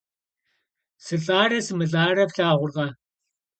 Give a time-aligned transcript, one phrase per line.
[1.05, 2.87] СылӀарэ сымылӀарэ флъагъуркъэ?